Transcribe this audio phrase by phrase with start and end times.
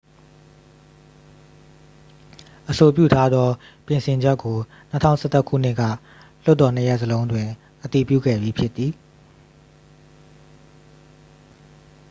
[2.69, 3.49] အဆိုပြုထားသော
[3.85, 4.57] ပြင်ဆင်ချက်ကို
[5.01, 5.81] 2011 ခုနှစ်က
[6.43, 7.47] လွှတ်တော်နှစ်ရပ်စလုံးတွင်
[7.83, 8.91] အတည်ပြုခဲ့ပြီးဖြစ်သည်